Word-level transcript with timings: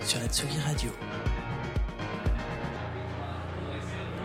sur 0.00 0.20
la 0.20 0.26
Tsugi 0.26 0.58
Radio. 0.66 0.90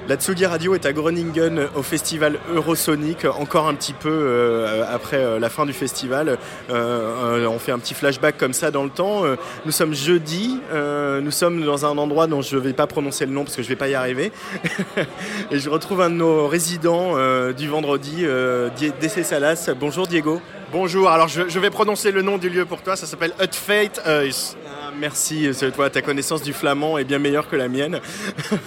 La 0.09 0.16
Tsugi 0.16 0.48
Radio 0.48 0.73
est 0.73 0.88
à 0.88 0.92
Groningen 0.92 1.68
au 1.76 1.84
festival 1.84 2.40
Eurosonic, 2.52 3.26
encore 3.26 3.68
un 3.68 3.76
petit 3.76 3.94
peu 3.94 4.09
euh, 4.09 4.84
après 4.92 5.18
euh, 5.18 5.38
la 5.38 5.50
fin 5.50 5.68
du 5.68 5.73
festival. 5.73 6.40
Euh, 6.72 7.45
on 7.45 7.59
fait 7.59 7.72
un 7.72 7.78
petit 7.78 7.94
flashback 7.94 8.36
comme 8.36 8.54
ça 8.54 8.72
dans 8.72 8.84
le 8.84 8.90
temps. 8.90 9.22
nous 9.66 9.72
sommes 9.72 9.94
jeudi, 9.94 10.59
nous 11.22 11.32
sommes 11.32 11.64
dans 11.64 11.86
un 11.86 11.95
endroit 11.98 12.26
dont 12.26 12.42
je 12.42 12.56
ne 12.56 12.62
vais 12.62 12.73
pas 12.73 12.88
prononcer 12.88 13.28
le 13.28 13.34
nom 13.34 13.44
parce 13.44 13.56
que 13.56 13.62
je 13.62 13.67
ne 13.67 13.73
vais 13.73 13.78
pas 13.78 13.88
y 13.88 13.94
arriver. 13.94 14.31
Et 15.52 15.59
je 15.59 15.70
retrouve 15.70 16.02
un 16.02 16.09
de 16.09 16.16
nos 16.16 16.47
résidents 16.47 17.14
du 17.52 17.67
vendredi, 17.67 18.25
DC 19.00 19.23
Salas. 19.23 19.70
Bonjour 19.80 20.08
Diego. 20.08 20.42
Bonjour, 20.72 21.09
alors 21.09 21.28
je, 21.28 21.59
vais 21.59 21.70
prononcer 21.70 22.12
le 22.12 22.22
nom 22.22 22.38
du 22.38 22.50
lieu 22.50 22.66
pour 22.66 22.81
toi, 22.81 22.95
ça 22.95 23.06
s'appelle 23.06 23.34
Utfate 23.42 24.02
Huis. 24.06 24.56
Ah, 24.66 24.69
merci, 25.00 25.50
toi, 25.73 25.89
ta 25.89 26.02
connaissance 26.02 26.44
du 26.44 26.53
flamand 26.53 26.97
est 26.97 27.03
bien 27.03 27.19
meilleure 27.19 27.50
que 27.50 27.55
la 27.55 27.67
mienne. 27.67 28.00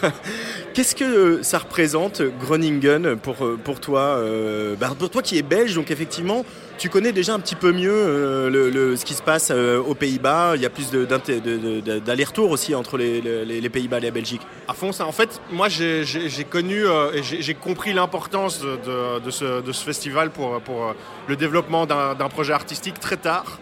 Qu'est-ce 0.74 0.94
que 0.94 1.42
ça 1.42 1.58
représente 1.58 2.22
Groningen 2.22 3.16
pour, 3.16 3.36
pour 3.62 3.80
toi 3.80 4.00
euh, 4.00 4.74
bah, 4.74 4.92
Pour 4.98 5.11
toi 5.11 5.22
qui 5.22 5.39
es 5.39 5.42
belge, 5.42 5.74
donc 5.74 5.91
effectivement, 5.91 6.44
tu 6.78 6.89
connais 6.89 7.12
déjà 7.12 7.34
un 7.34 7.41
petit 7.41 7.55
peu 7.55 7.72
mieux 7.72 7.92
euh, 7.92 8.50
le, 8.50 8.97
ce 8.97 9.05
qui 9.05 9.14
se 9.14 9.22
passe 9.22 9.50
euh, 9.50 9.78
aux 9.80 9.94
Pays-Bas. 9.94 10.52
Il 10.56 10.62
y 10.62 10.66
a 10.66 10.70
plus 10.70 10.91
d'aller-retour 10.91 12.50
aussi 12.50 12.74
entre 12.74 12.96
les, 12.96 13.69
Pays-Bas 13.69 13.98
et 13.98 14.00
la 14.00 14.11
Belgique. 14.11 14.42
À 14.67 14.74
fond, 14.74 14.92
ça. 14.92 15.06
En 15.06 15.12
fait, 15.12 15.41
moi, 15.50 15.69
j'ai 15.69 16.46
connu 16.48 16.84
et 17.14 17.22
j'ai 17.22 17.55
compris 17.55 17.92
l'importance 17.92 18.61
de, 18.61 19.20
de, 19.20 19.30
ce, 19.30 19.61
de, 19.61 19.72
ce, 19.72 19.84
festival 19.84 20.30
pour, 20.30 20.61
pour 20.62 20.94
le 21.28 21.36
développement 21.36 21.86
d'un 21.86 22.28
projet 22.28 22.52
artistique 22.52 22.98
très 22.98 23.17
tard. 23.17 23.58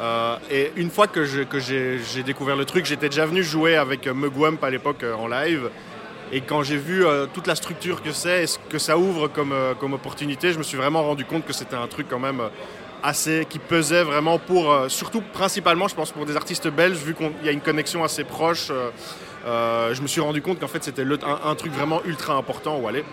Euh, 0.00 0.36
et 0.50 0.72
une 0.76 0.90
fois 0.90 1.06
que 1.06 1.24
j'ai 1.24 2.22
découvert 2.22 2.56
le 2.56 2.64
truc, 2.64 2.84
j'étais 2.84 3.08
déjà 3.08 3.26
venu 3.26 3.42
jouer 3.42 3.76
avec 3.76 4.06
Mugwump 4.06 4.62
à 4.62 4.70
l'époque 4.70 5.02
euh, 5.02 5.14
en 5.14 5.26
live. 5.26 5.70
Et 6.32 6.40
quand 6.40 6.62
j'ai 6.62 6.76
vu 6.76 7.06
euh, 7.06 7.26
toute 7.32 7.46
la 7.46 7.54
structure 7.54 8.02
que 8.02 8.12
c'est 8.12 8.42
et 8.42 8.46
ce 8.46 8.58
que 8.58 8.78
ça 8.78 8.98
ouvre 8.98 9.28
comme, 9.28 9.54
comme 9.78 9.94
opportunité, 9.94 10.52
je 10.52 10.58
me 10.58 10.64
suis 10.64 10.76
vraiment 10.76 11.02
rendu 11.02 11.24
compte 11.24 11.46
que 11.46 11.52
c'était 11.52 11.76
un 11.76 11.86
truc 11.86 12.08
quand 12.10 12.18
même 12.18 12.42
assez 13.02 13.46
qui 13.48 13.58
pesait 13.58 14.02
vraiment 14.02 14.38
pour, 14.38 14.74
surtout 14.88 15.22
principalement, 15.32 15.86
je 15.86 15.94
pense, 15.94 16.10
pour 16.10 16.26
des 16.26 16.36
artistes 16.36 16.68
belges, 16.68 16.96
vu 16.96 17.14
qu'il 17.14 17.30
y 17.44 17.48
a 17.48 17.52
une 17.52 17.60
connexion 17.60 18.02
assez 18.02 18.24
proche. 18.24 18.72
je 19.46 20.02
me 20.02 20.06
suis 20.08 20.20
rendu 20.20 20.42
compte 20.42 20.58
qu'en 20.58 20.66
fait 20.66 20.82
c'était 20.82 21.02
un, 21.02 21.50
un, 21.50 21.54
truc 21.54 21.72
vraiment 21.72 22.02
ultra 22.04 22.34
important 22.34 22.78
où 22.78 22.88
aller. 22.88 23.04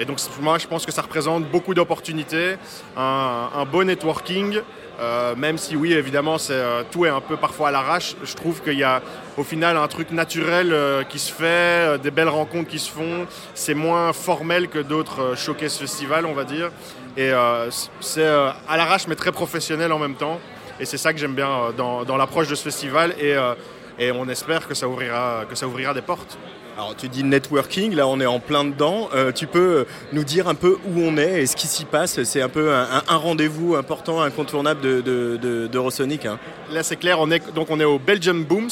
Et 0.00 0.04
donc 0.04 0.18
moi 0.40 0.58
je 0.58 0.66
pense 0.66 0.86
que 0.86 0.92
ça 0.92 1.02
représente 1.02 1.44
beaucoup 1.44 1.74
d'opportunités, 1.74 2.56
un, 2.96 3.50
un, 3.54 3.64
beau 3.64 3.84
networking, 3.84 4.62
euh, 5.00 5.36
même 5.36 5.58
si 5.58 5.76
oui, 5.76 5.92
évidemment, 5.92 6.38
c'est, 6.38 6.54
euh, 6.54 6.82
tout 6.90 7.06
est 7.06 7.08
un 7.08 7.20
peu 7.20 7.36
parfois 7.36 7.68
à 7.68 7.70
l'arrache, 7.70 8.16
je 8.24 8.34
trouve 8.34 8.62
qu'il 8.62 8.78
y 8.78 8.82
a 8.82 9.00
au 9.36 9.44
final 9.44 9.76
un 9.76 9.86
truc 9.86 10.10
naturel 10.10 10.72
euh, 10.72 11.04
qui 11.04 11.20
se 11.20 11.32
fait, 11.32 12.00
des 12.02 12.10
belles 12.10 12.28
rencontres 12.28 12.68
qui 12.68 12.80
se 12.80 12.90
font. 12.90 13.26
C'est 13.54 13.74
moins 13.74 14.12
formel 14.12 14.68
que 14.68 14.80
d'autres 14.80 15.36
showcase 15.36 15.76
festivals, 15.76 16.26
on 16.26 16.34
va 16.34 16.44
dire. 16.44 16.70
Et 17.16 17.32
c'est 18.00 18.26
à 18.26 18.76
l'arrache, 18.76 19.08
mais 19.08 19.16
très 19.16 19.32
professionnel 19.32 19.92
en 19.92 19.98
même 19.98 20.14
temps. 20.14 20.38
Et 20.78 20.84
c'est 20.84 20.98
ça 20.98 21.12
que 21.12 21.18
j'aime 21.18 21.34
bien 21.34 21.72
dans, 21.76 22.04
dans 22.04 22.16
l'approche 22.16 22.46
de 22.46 22.54
ce 22.54 22.62
festival. 22.62 23.12
Et, 23.20 23.34
et 23.98 24.12
on 24.12 24.28
espère 24.28 24.68
que 24.68 24.74
ça 24.74 24.86
ouvrira, 24.86 25.44
que 25.48 25.56
ça 25.56 25.66
ouvrira 25.66 25.94
des 25.94 26.02
portes. 26.02 26.38
Alors 26.78 26.94
tu 26.94 27.08
dis 27.08 27.24
networking, 27.24 27.92
là 27.92 28.06
on 28.06 28.20
est 28.20 28.26
en 28.26 28.38
plein 28.38 28.62
dedans. 28.62 29.08
Euh, 29.12 29.32
tu 29.32 29.48
peux 29.48 29.84
nous 30.12 30.22
dire 30.22 30.46
un 30.46 30.54
peu 30.54 30.78
où 30.86 31.00
on 31.00 31.16
est 31.16 31.42
et 31.42 31.46
ce 31.46 31.56
qui 31.56 31.66
s'y 31.66 31.84
passe? 31.84 32.22
C'est 32.22 32.40
un 32.40 32.48
peu 32.48 32.72
un, 32.72 33.02
rendez-vous 33.08 33.74
important, 33.74 34.22
incontournable 34.22 34.80
de, 34.80 35.00
de, 35.00 35.68
hein. 36.28 36.38
Là 36.70 36.84
c'est 36.84 36.94
clair, 36.94 37.18
on 37.18 37.32
est, 37.32 37.52
donc 37.52 37.66
on 37.70 37.80
est 37.80 37.84
au 37.84 37.98
Belgium 37.98 38.44
Booms. 38.44 38.70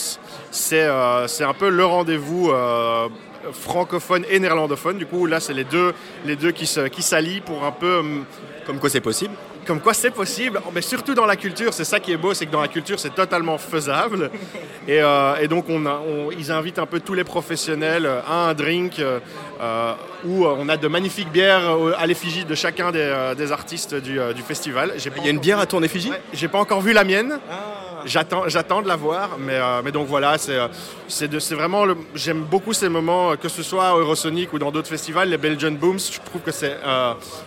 C'est 0.53 0.84
euh, 0.84 1.27
un 1.41 1.55
peu 1.55 1.69
le 1.69 1.84
rendez-vous 1.84 2.53
euh, 2.53 3.09
francophone 3.50 4.25
et 4.31 4.39
néerlandophone. 4.39 4.99
Du 4.99 5.06
coup 5.06 5.27
là 5.27 5.41
c'est 5.41 5.55
les 5.55 5.65
deux, 5.65 5.93
les 6.25 6.37
deux 6.37 6.53
qui 6.53 6.66
s'allient 6.66 6.91
qui 7.34 7.41
pour 7.41 7.65
un 7.65 7.72
peu... 7.72 7.99
Hum, 7.99 8.25
Comme 8.66 8.78
quoi 8.78 8.89
c'est 8.89 9.00
possible 9.00 9.34
comme 9.66 9.81
quoi 9.81 9.94
c'est 9.94 10.10
possible, 10.10 10.60
mais 10.75 10.81
surtout 10.81 11.15
dans 11.15 11.27
la 11.27 11.37
culture, 11.37 11.75
c'est 11.75 11.84
ça 11.84 12.00
qui 12.00 12.12
est 12.12 12.16
beau, 12.16 12.34
c'est 12.34 12.47
que 12.47 12.53
dans 12.53 12.60
la 12.60 12.69
culture 12.69 12.99
c'est 12.99 13.15
totalement 13.15 13.59
faisable. 13.59 14.31
Et, 14.88 15.00
euh, 15.03 15.47
donc 15.49 15.66
on, 15.69 16.31
ils 16.31 16.53
invitent 16.53 16.78
un 16.78 16.87
peu 16.87 17.00
tous 17.00 17.15
les 17.15 17.25
professionnels 17.25 18.09
à 18.27 18.49
un 18.49 18.54
drink 18.54 19.00
euh, 19.00 19.94
où 20.25 20.47
on 20.47 20.69
a 20.69 20.77
de 20.77 20.88
magnifiques 20.88 21.31
bières 21.31 21.77
à 21.99 22.06
l'effigie 22.06 22.44
de 22.44 22.54
chacun 22.54 22.93
des, 22.93 23.53
artistes 23.53 23.94
du, 23.94 24.21
festival. 24.47 24.93
Il 24.97 25.25
y 25.25 25.28
a 25.28 25.31
une 25.31 25.41
bière 25.41 25.59
à 25.59 25.66
ton 25.66 25.83
effigie? 25.83 26.12
J'ai 26.33 26.48
pas 26.48 26.59
encore 26.59 26.81
vu 26.81 26.93
la 26.93 27.04
mienne. 27.04 27.38
Ah. 27.50 27.96
J'attends 28.06 28.83
de 28.83 28.89
la 28.89 28.94
voir, 28.94 29.31
mais, 29.39 29.55
euh, 29.55 29.83
mais 29.84 29.91
donc 29.91 30.06
voilà, 30.06 30.39
c'est 30.39 30.56
euh, 30.56 31.39
vraiment. 31.50 31.84
J'aime 32.15 32.43
beaucoup 32.43 32.72
ces 32.72 32.89
moments, 32.89 33.33
euh, 33.33 33.37
que 33.37 33.49
ce 33.49 33.65
soit 33.65 33.89
à 33.89 33.97
Eurosonic 33.97 34.53
ou 34.53 34.61
dans 34.61 34.71
d'autres 34.71 34.89
festivals, 34.89 35.28
les 35.28 35.39
Belgian 35.39 35.72
Booms. 35.72 35.99
Je 35.99 36.21
trouve 36.21 36.41
que 36.43 36.53
c'est 36.53 36.77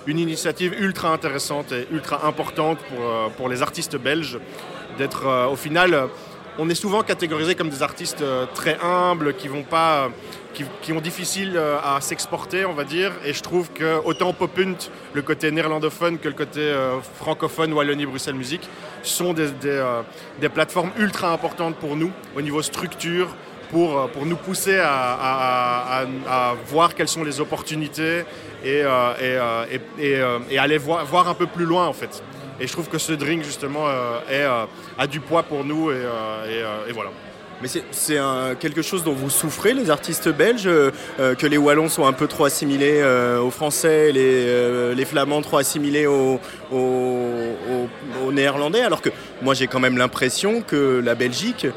une 0.06 0.20
initiative 0.20 0.74
ultra 0.78 1.14
intéressante 1.14 1.72
et 1.72 1.88
ultra 1.92 2.26
importante 2.28 2.78
pour, 2.90 3.32
pour 3.38 3.50
les 3.50 3.62
artistes 3.62 3.96
belges 3.96 4.38
d'être 4.98 5.26
au 5.50 5.56
final 5.56 6.10
on 6.60 6.70
est 6.70 6.76
souvent 6.76 7.02
catégorisé 7.02 7.56
comme 7.56 7.70
des 7.70 7.82
artistes 7.82 8.24
très 8.54 8.78
humbles 8.84 9.34
qui 9.34 9.48
vont 9.48 9.64
pas 9.64 10.10
qui, 10.82 10.94
ont 10.94 11.02
difficile 11.02 11.54
euh, 11.56 11.78
à 11.84 12.02
s'exporter, 12.02 12.66
on 12.66 12.74
va 12.74 12.84
dire. 12.84 13.12
Et 13.26 13.34
je 13.34 13.42
trouve 13.42 13.72
que 13.72 14.02
autant 14.04 14.34
Popunt, 14.34 14.78
le 15.14 15.22
côté 15.22 15.52
néerlandophone, 15.52 16.18
que 16.18 16.28
le 16.28 16.34
côté 16.34 16.62
euh, 16.62 17.00
francophone, 17.02 17.74
Wallonie-Bruxelles 17.74 18.36
Musique, 18.36 18.68
sont 19.04 19.34
des, 19.34 19.52
euh, 19.66 20.02
plateformes 20.54 20.92
ultra 20.98 21.32
importantes 21.32 21.76
pour 21.76 21.96
nous 21.96 22.12
au 22.36 22.42
niveau 22.42 22.62
structure, 22.62 23.30
pour, 23.72 24.10
pour 24.10 24.26
nous 24.26 24.36
pousser 24.36 24.80
à, 24.82 26.06
voir 26.68 26.96
quelles 26.96 27.08
sont 27.08 27.24
les 27.24 27.40
opportunités 27.40 28.24
et, 28.66 28.84
et, 30.00 30.58
aller 30.58 30.78
voir, 30.80 31.06
voir 31.06 31.30
un 31.30 31.36
peu 31.36 31.46
plus 31.46 31.66
loin 31.66 31.86
en 31.86 31.94
fait. 31.94 32.24
Et 32.60 32.68
je 32.68 32.72
trouve 32.72 32.90
que 32.90 32.98
ce 32.98 33.14
drink 33.14 33.44
justement 33.44 33.88
est, 34.30 34.44
a 34.44 35.08
du 35.08 35.20
poids 35.20 35.44
pour 35.44 35.64
nous 35.64 35.92
et, 35.92 36.04
voilà. 36.94 37.12
Mais 37.62 37.68
c'est 37.68 38.18
quelque 38.60 38.82
chose 38.82 39.04
dont 39.04 39.14
vous 39.14 39.30
souffrez, 39.30 39.74
les 39.74 39.90
artistes 39.90 40.30
belges, 40.30 40.68
euh, 40.68 40.92
euh, 41.20 41.36
que 41.36 41.46
les 41.46 41.58
Wallons 41.58 41.90
sont 41.90 42.06
un 42.06 42.14
peu 42.14 42.28
trop 42.28 42.46
assimilés 42.46 43.02
euh, 43.02 43.42
aux 43.42 43.52
Français, 43.52 44.14
les, 44.14 45.06
Flamands 45.06 45.42
trop 45.42 45.58
assimilés 45.58 46.08
aux, 46.08 46.40
Néerlandais, 48.32 48.82
alors 48.82 49.02
que 49.02 49.10
moi 49.42 49.54
j'ai 49.56 49.68
quand 49.68 49.80
même 49.80 49.98
l'impression 49.98 50.62
que 50.62 51.02
la 51.04 51.16
Belgique, 51.16 51.68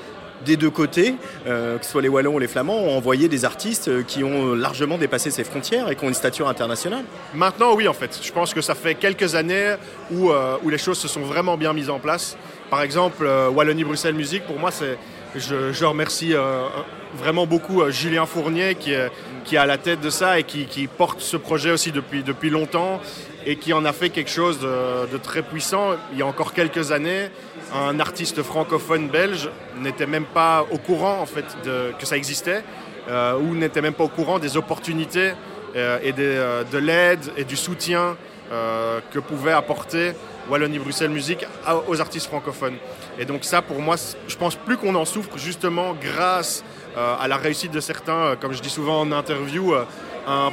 des 0.45 0.57
deux 0.57 0.71
côtés, 0.71 1.15
que 1.45 1.79
ce 1.83 1.91
soit 1.91 2.03
les 2.03 2.09
Wallons 2.09 2.35
ou 2.35 2.39
les 2.39 2.49
Flamands, 2.49 2.79
ont 2.79 2.97
envoyé 2.97 3.29
des 3.29 3.45
artistes 3.45 4.05
qui 4.07 4.25
ont 4.25 4.55
largement 4.55 4.99
dépassé 4.99 5.31
ces 5.31 5.45
frontières 5.45 5.91
et 5.91 5.97
qui 5.97 6.05
ont 6.05 6.09
une 6.09 6.15
stature 6.15 6.49
internationale. 6.49 7.05
Maintenant, 7.35 7.75
oui, 7.75 7.89
en 7.89 7.93
fait. 7.93 8.19
Je 8.23 8.33
pense 8.33 8.55
que 8.55 8.61
ça 8.61 8.75
fait 8.75 8.95
quelques 8.95 9.35
années 9.35 9.77
où, 10.11 10.31
où 10.31 10.69
les 10.69 10.79
choses 10.79 10.99
se 10.99 11.09
sont 11.09 11.21
vraiment 11.23 11.57
bien 11.57 11.73
mises 11.73 11.91
en 11.91 11.99
place. 11.99 12.37
Par 12.71 12.83
exemple, 12.83 13.27
Wallonie-Bruxelles 13.55 14.15
Musique, 14.15 14.47
pour 14.47 14.59
moi, 14.59 14.71
c'est 14.71 14.99
je, 15.37 15.85
remercie 15.85 16.35
euh, 16.35 16.67
vraiment 17.15 17.47
beaucoup 17.47 17.83
euh, 17.83 17.91
Julien 17.91 18.27
Fournier 18.27 18.75
qui 18.75 18.93
est, 18.93 19.11
qui 19.45 19.57
à 19.57 19.67
la 19.67 19.79
tête 19.79 20.01
de 20.01 20.11
ça 20.11 20.39
et 20.39 20.45
qui, 20.45 20.87
porte 20.87 21.21
ce 21.21 21.37
projet 21.37 21.71
aussi 21.71 21.93
depuis, 21.93 22.23
depuis 22.23 22.51
longtemps 22.51 23.01
et 23.45 23.57
qui 23.57 23.73
en 23.73 23.85
a 23.85 23.93
fait 23.93 24.11
quelque 24.11 24.31
chose 24.31 24.61
de, 24.61 25.19
très 25.19 25.43
puissant. 25.43 25.91
Il 26.13 26.19
y 26.19 26.23
a 26.23 26.27
encore 26.27 26.53
quelques 26.53 26.93
années, 26.93 27.31
un 27.75 27.99
artiste 28.01 28.43
francophone 28.43 29.09
belge 29.09 29.49
n'était 29.79 30.07
même 30.07 30.27
pas 30.27 30.67
au 30.71 30.79
courant 30.79 31.21
en 31.21 31.27
fait 31.27 31.45
que 31.65 32.07
ça 32.07 32.17
existait 32.17 32.63
euh, 33.09 33.37
ou 33.37 33.55
n'était 33.55 33.83
même 33.83 33.95
pas 33.95 34.05
au 34.05 34.09
courant 34.09 34.39
des 34.39 34.57
opportunités 34.57 35.33
et 35.75 36.13
de 36.13 36.79
l'aide 36.79 37.21
et 37.37 37.45
du 37.45 37.57
soutien 37.57 38.17
euh, 38.53 39.01
que 39.11 39.19
pouvait 39.19 39.53
apporter 39.53 40.13
Wallonie-Bruxelles 40.51 41.11
Musique 41.11 41.47
aux 41.89 42.01
artistes 42.03 42.27
francophones. 42.27 42.77
Et 43.19 43.25
donc 43.25 43.45
ça, 43.45 43.63
pour 43.63 43.81
moi, 43.81 43.97
je 44.29 44.37
pense 44.37 44.57
plus 44.57 44.77
qu'on 44.77 44.95
en 44.95 45.07
souffre 45.07 45.39
justement 45.39 45.95
grâce 45.95 46.63
euh, 46.63 46.82
à 46.97 47.29
la 47.29 47.37
réussite 47.37 47.73
de 47.73 47.81
certains, 47.81 48.13
euh, 48.13 48.37
comme 48.37 48.53
je 48.53 48.61
dis 48.61 48.71
souvent 48.71 49.01
en 49.01 49.13
interview, 49.13 49.75
euh, 49.75 49.85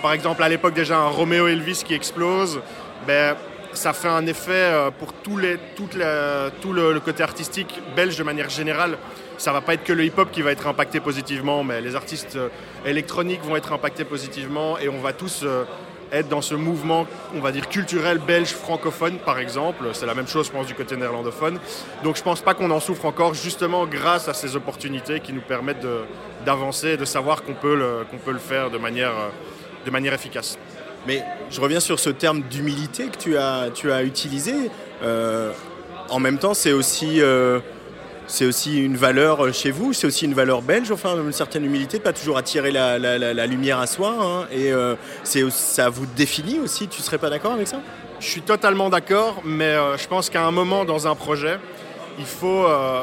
par 0.01 0.13
exemple 0.13 0.41
à 0.43 0.49
l'époque 0.49 0.73
déjà 0.73 0.97
un 0.97 1.09
Romeo 1.09 1.47
Elvis 1.47 1.83
qui 1.85 1.93
explose, 1.93 2.61
ben, 3.07 3.35
ça 3.73 3.93
fait 3.93 4.07
un 4.07 4.25
effet 4.25 4.51
euh, 4.51 4.91
pour 4.91 5.13
tous 5.13 5.37
les, 5.37 5.57
tout 5.75 5.87
le, 5.93 6.93
le 6.93 6.99
côté 6.99 7.23
artistique 7.23 7.79
belge 7.95 8.17
de 8.17 8.23
manière 8.23 8.49
générale. 8.49 8.97
Ça 9.37 9.53
va 9.53 9.61
pas 9.61 9.75
être 9.75 9.83
que 9.83 9.93
le 9.93 10.03
hip-hop 10.03 10.31
qui 10.31 10.41
va 10.41 10.51
être 10.51 10.67
impacté 10.67 10.99
positivement, 10.99 11.63
mais 11.63 11.79
les 11.81 11.95
artistes 11.95 12.35
euh, 12.35 12.49
électroniques 12.85 13.41
vont 13.43 13.55
être 13.55 13.71
impactés 13.71 14.03
positivement 14.03 14.77
et 14.79 14.89
on 14.89 14.99
va 14.99 15.13
tous 15.13 15.41
euh, 15.43 15.63
être 16.11 16.27
dans 16.29 16.41
ce 16.41 16.55
mouvement, 16.55 17.05
on 17.35 17.39
va 17.39 17.51
dire 17.51 17.67
culturel 17.69 18.17
belge 18.17 18.49
francophone 18.49 19.17
par 19.19 19.39
exemple. 19.39 19.85
C'est 19.93 20.05
la 20.05 20.13
même 20.15 20.27
chose, 20.27 20.47
je 20.47 20.51
pense, 20.51 20.67
du 20.67 20.73
côté 20.75 20.95
néerlandophone. 20.97 21.59
Donc 22.03 22.17
je 22.17 22.23
pense 22.23 22.41
pas 22.41 22.53
qu'on 22.53 22.71
en 22.71 22.79
souffre 22.79 23.05
encore, 23.05 23.33
justement 23.33 23.85
grâce 23.85 24.27
à 24.27 24.33
ces 24.33 24.55
opportunités 24.55 25.19
qui 25.19 25.33
nous 25.33 25.41
permettent 25.41 25.85
d'avancer 26.45 26.89
et 26.89 26.97
de 26.97 27.05
savoir 27.05 27.43
qu'on 27.43 27.53
peut, 27.53 27.75
le- 27.75 28.05
peut 28.25 28.31
le 28.31 28.39
faire 28.39 28.69
de 28.69 28.77
manière, 28.77 29.11
euh, 29.11 29.29
de 29.85 29.91
manière 29.91 30.13
efficace. 30.13 30.57
Mais 31.07 31.23
je 31.49 31.61
reviens 31.61 31.79
sur 31.79 31.99
ce 31.99 32.09
terme 32.09 32.41
d'humilité 32.41 33.07
que 33.07 33.17
tu 33.17 33.37
as, 33.37 33.69
tu 33.73 33.91
as 33.91 34.03
utilisé. 34.03 34.53
Euh, 35.03 35.51
en 36.09 36.19
même 36.19 36.37
temps, 36.39 36.53
c'est 36.53 36.73
aussi, 36.73 37.21
euh, 37.21 37.59
c'est 38.29 38.45
aussi 38.45 38.77
une 38.85 38.95
valeur 38.95 39.51
chez 39.53 39.71
vous, 39.71 39.91
c'est 39.91 40.05
aussi 40.05 40.25
une 40.25 40.35
valeur 40.35 40.61
belge, 40.61 40.91
enfin 40.91 41.15
une 41.17 41.33
certaine 41.33 41.65
humilité, 41.65 41.97
de 41.97 42.03
pas 42.03 42.13
toujours 42.13 42.37
attirer 42.37 42.71
la, 42.71 42.99
la- 42.99 43.17
la- 43.17 43.45
lumière 43.47 43.79
à 43.79 43.87
soi. 43.87 44.15
hein. 44.21 44.47
et 44.51 44.71
euh, 44.71 44.95
c'est, 45.23 45.49
ça 45.49 45.89
vous 45.89 46.05
définit 46.05 46.59
aussi, 46.59 46.87
tu 46.87 47.01
serais 47.01 47.17
pas 47.17 47.31
d'accord 47.31 47.53
avec 47.53 47.67
ça? 47.67 47.81
Je 48.19 48.27
suis 48.27 48.41
totalement 48.41 48.89
d'accord, 48.91 49.41
mais 49.43 49.65
euh, 49.73 49.97
je 49.97 50.07
pense 50.07 50.29
qu'à 50.29 50.43
un 50.45 50.51
moment 50.51 50.85
dans 50.85 51.07
un 51.07 51.15
projet, 51.15 51.57
il 52.19 52.25
faut, 52.25 52.65
euh, 52.67 53.01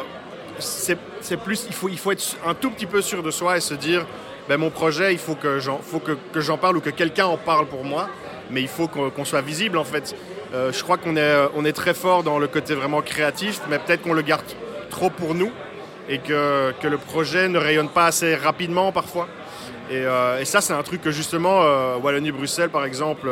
c'est, 0.60 0.96
plus, 1.42 1.64
il 1.66 1.74
faut, 1.74 1.88
il 1.88 1.98
faut 1.98 2.12
être 2.12 2.36
un 2.46 2.54
tout 2.54 2.70
petit 2.70 2.86
peu 2.86 3.02
sûr 3.02 3.22
de 3.24 3.32
soi 3.32 3.56
et 3.56 3.60
se 3.60 3.74
dire, 3.74 4.06
ben, 4.48 4.58
mon 4.58 4.70
projet, 4.70 5.12
il 5.12 5.18
faut 5.18 5.34
que 5.34 5.58
j'en, 5.58 5.78
faut 5.78 5.98
que, 5.98 6.12
que 6.32 6.40
j'en 6.40 6.56
parle 6.56 6.76
ou 6.76 6.80
que 6.80 6.90
quelqu'un 6.90 7.26
en 7.26 7.36
parle 7.36 7.66
pour 7.66 7.82
moi, 7.82 8.08
mais 8.52 8.62
il 8.62 8.68
faut 8.68 8.86
qu'on, 8.86 9.24
soit 9.24 9.40
visible 9.40 9.76
en 9.76 9.84
fait. 9.84 10.14
Euh, 10.54 10.70
je 10.72 10.80
crois 10.84 10.98
qu'on 10.98 11.16
est, 11.16 11.34
on 11.56 11.64
est 11.64 11.72
très 11.72 11.94
fort 11.94 12.22
dans 12.22 12.38
le 12.38 12.46
côté 12.46 12.74
vraiment 12.76 13.02
créatif, 13.02 13.60
mais 13.68 13.80
peut-être 13.80 14.02
qu'on 14.02 14.12
le 14.12 14.22
garde 14.22 14.44
trop 14.96 15.10
pour 15.10 15.34
nous 15.34 15.52
et 16.08 16.18
que, 16.18 16.72
que 16.80 16.88
le 16.88 16.96
projet 16.96 17.48
ne 17.48 17.58
rayonne 17.58 17.90
pas 17.90 18.06
assez 18.06 18.34
rapidement 18.34 18.92
parfois. 18.92 19.28
Et, 19.90 20.04
euh, 20.04 20.40
et 20.40 20.46
ça, 20.46 20.60
c'est 20.62 20.72
un 20.72 20.82
truc 20.82 21.02
que 21.02 21.10
justement 21.10 21.62
euh, 21.62 21.96
Wallonie-Bruxelles, 21.98 22.70
par 22.70 22.86
exemple, 22.86 23.28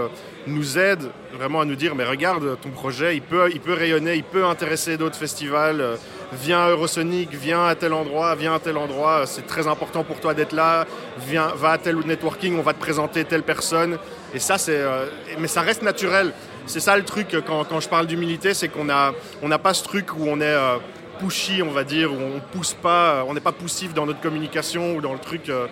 nous 0.47 0.79
aide 0.79 1.05
vraiment 1.33 1.63
à 1.63 1.65
nous 1.65 1.75
dire 1.75 1.95
mais 1.95 2.05
regarde, 2.05 2.59
ton 2.61 2.69
projet, 2.69 3.17
il 3.17 3.23
peut, 3.23 3.51
il 3.53 3.61
peut 3.61 3.73
rayonner, 3.73 4.15
il 4.15 4.25
peut 4.25 4.45
intéresser 4.45 4.99
d'autres 4.99 5.17
festivals. 5.17 5.81
euh, 5.81 5.97
viens 6.35 6.61
à 6.67 6.69
Eurosonic, 6.69 7.31
viens 7.33 7.67
à 7.67 7.75
tel 7.75 7.95
endroit, 7.95 8.35
viens 8.35 8.55
à 8.55 8.59
tel 8.59 8.77
endroit. 8.77 9.25
C'est 9.27 9.47
très 9.47 9.67
important 9.67 10.05
pour 10.05 10.21
toi 10.21 10.35
d'être 10.35 10.53
là. 10.53 10.85
Viens, 11.27 11.49
va 11.57 11.71
à 11.71 11.79
tel 11.79 11.97
networking, 11.97 12.59
on 12.59 12.63
va 12.63 12.75
te 12.75 12.81
présenter 12.81 13.25
telle 13.25 13.43
personne. 13.43 13.97
Et 14.35 14.39
ça, 14.39 14.59
c'est, 14.59 14.83
mais 15.39 15.49
ça 15.49 15.63
reste 15.63 15.83
naturel. 15.83 16.33
C'est 16.67 16.81
ça 16.81 16.97
le 16.97 17.05
truc 17.05 17.29
quand, 17.47 17.65
quand 17.65 17.81
je 17.81 17.89
parle 17.89 18.07
d'humilité, 18.07 18.53
c'est 18.53 18.69
qu'on 18.69 18.91
a, 18.91 19.13
on 19.43 19.49
n'a 19.49 19.59
pas 19.59 19.75
ce 19.75 19.85
truc 19.85 20.07
où 20.17 20.25
on 20.27 20.41
est 20.41 20.57
pushy, 21.19 21.63
on 21.63 21.71
va 21.71 21.85
dire, 21.85 22.13
où 22.13 22.17
on 22.17 22.41
pousse 22.53 22.75
pas, 22.75 23.17
euh, 23.17 23.25
on 23.27 23.35
n'est 23.35 23.41
pas 23.41 23.53
poussif 23.53 23.95
dans 23.95 24.07
notre 24.07 24.21
communication 24.21 24.97
ou 24.97 25.01
dans 25.01 25.13
le 25.13 25.19
truc. 25.19 25.49
euh, 25.49 25.67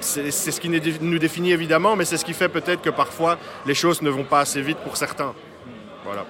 c'est 0.00 0.30
ce 0.30 0.60
qui 0.60 0.70
nous 0.70 1.18
définit 1.18 1.52
évidemment, 1.52 1.94
mais 1.94 2.06
c'est 2.06 2.16
ce 2.16 2.24
qui 2.24 2.32
fait 2.32 2.48
peut-être 2.48 2.80
que 2.80 2.88
parfois 2.90 3.38
les 3.66 3.74
choses 3.74 4.00
ne 4.00 4.08
vont 4.08 4.24
pas 4.24 4.40
assez 4.40 4.62
vite 4.62 4.78
pour 4.78 4.96
certains. 4.96 5.34
Voilà. 6.04 6.24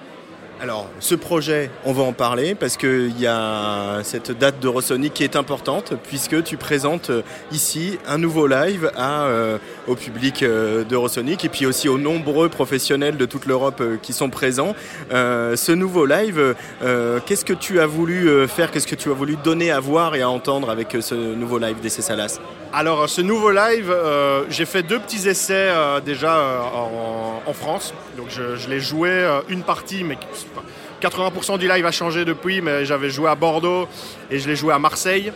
Alors, 0.61 0.89
ce 0.99 1.15
projet, 1.15 1.71
on 1.85 1.93
va 1.93 2.03
en 2.03 2.11
parler 2.11 2.53
parce 2.53 2.75
qu'il 2.75 3.17
y 3.17 3.27
a 3.27 4.01
cette 4.03 4.37
date 4.37 4.59
d'Eurosonic 4.59 5.13
qui 5.13 5.23
est 5.23 5.37
importante 5.37 5.93
puisque 6.03 6.43
tu 6.43 6.57
présentes 6.57 7.11
euh, 7.11 7.21
ici 7.53 7.97
un 8.05 8.17
nouveau 8.17 8.45
live 8.45 8.91
euh, 8.97 9.57
au 9.87 9.95
public 9.95 10.43
euh, 10.43 10.83
d'Eurosonic 10.83 11.45
et 11.45 11.49
puis 11.49 11.65
aussi 11.65 11.87
aux 11.87 11.97
nombreux 11.97 12.49
professionnels 12.49 13.15
de 13.15 13.25
toute 13.25 13.45
l'Europe 13.45 13.81
qui 14.01 14.11
sont 14.11 14.29
présents. 14.29 14.75
Ce 15.11 15.71
nouveau 15.71 16.05
live, 16.05 16.55
qu'est-ce 17.25 17.45
que 17.45 17.53
tu 17.53 17.79
as 17.79 17.87
voulu 17.87 18.47
faire? 18.47 18.71
Qu'est-ce 18.71 18.87
que 18.87 18.95
tu 18.95 19.09
as 19.09 19.13
voulu 19.13 19.37
donner 19.37 19.71
à 19.71 19.79
voir 19.79 20.15
et 20.15 20.21
à 20.21 20.29
entendre 20.29 20.69
avec 20.69 20.97
ce 20.99 21.15
nouveau 21.15 21.57
live 21.57 21.79
d'Essai 21.79 22.01
Salas? 22.01 22.39
Alors, 22.71 23.09
ce 23.09 23.21
nouveau 23.21 23.49
live, 23.49 23.89
euh, 23.89 24.45
j'ai 24.49 24.65
fait 24.65 24.83
deux 24.83 24.99
petits 24.99 25.27
essais 25.27 25.69
euh, 25.69 25.99
déjà 26.01 26.37
euh, 26.37 26.59
en, 27.47 27.53
France. 27.53 27.95
Donc, 28.15 28.27
je, 28.29 28.69
l'ai 28.69 28.79
joué 28.79 29.27
une 29.49 29.63
partie, 29.63 30.03
mais 30.03 30.19
80% 31.01 31.57
du 31.57 31.67
live 31.67 31.83
a 31.83 31.91
changé 31.91 32.25
depuis. 32.25 32.61
Mais 32.61 32.85
j'avais 32.85 33.09
joué 33.09 33.27
à 33.27 33.33
Bordeaux 33.33 33.87
et 34.29 34.37
je 34.37 34.47
l'ai 34.47 34.55
joué 34.55 34.71
à 34.71 34.77
Marseille. 34.77 35.33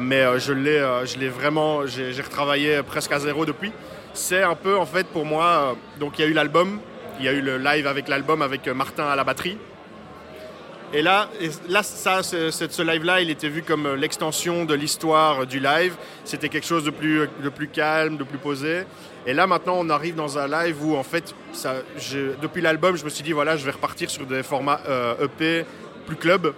Mais 0.00 0.24
je 0.38 0.52
l'ai, 0.52 1.28
vraiment, 1.28 1.86
j'ai, 1.86 2.12
j'ai 2.12 2.22
retravaillé 2.22 2.82
presque 2.84 3.10
à 3.10 3.18
zéro 3.18 3.44
depuis. 3.44 3.72
C'est 4.14 4.42
un 4.42 4.54
peu 4.54 4.76
en 4.76 4.86
fait 4.86 5.08
pour 5.08 5.24
moi. 5.24 5.76
donc, 5.98 6.18
il 6.18 6.22
y 6.22 6.24
a 6.24 6.28
eu 6.28 6.32
l'album, 6.32 6.78
il 7.18 7.24
y 7.24 7.28
a 7.28 7.32
eu 7.32 7.40
le 7.40 7.58
live 7.58 7.88
avec 7.88 8.06
l'album 8.06 8.42
avec 8.42 8.68
Martin 8.68 9.06
à 9.08 9.16
la 9.16 9.24
batterie. 9.24 9.58
Et 10.92 11.02
là, 11.02 11.28
là 11.68 11.84
ça, 11.84 12.22
ce, 12.24 12.50
ce- 12.50 12.82
live-là, 12.82 13.20
il 13.20 13.30
était 13.30 13.48
vu 13.48 13.62
comme 13.62 13.86
euh, 13.86 13.96
l'extension 13.96 14.64
de 14.64 14.74
l'histoire 14.74 15.46
du 15.46 15.60
live. 15.60 15.94
C'était 16.24 16.48
quelque 16.48 16.66
chose 16.66 16.82
de 16.84 16.90
plus, 16.90 17.28
de 17.42 17.48
plus 17.48 17.68
calme, 17.68 18.16
de 18.16 18.24
plus 18.24 18.38
posé. 18.38 18.82
Et 19.24 19.32
là, 19.32 19.46
maintenant, 19.46 19.76
on 19.78 19.88
arrive 19.88 20.16
dans 20.16 20.36
un 20.38 20.48
live 20.48 20.84
où, 20.84 20.96
en 20.96 21.04
fait, 21.04 21.32
depuis 22.42 22.60
l'album, 22.60 22.96
je 22.96 23.04
me 23.04 23.08
suis 23.10 23.22
dit, 23.22 23.30
voilà, 23.30 23.56
je 23.56 23.64
vais 23.64 23.70
repartir 23.70 24.10
sur 24.10 24.26
des 24.26 24.42
formats 24.42 24.80
euh, 24.88 25.26
EP 25.26 25.64
plus 26.06 26.16
club. 26.16 26.54